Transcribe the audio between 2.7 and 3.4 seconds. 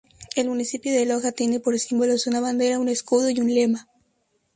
un escudo y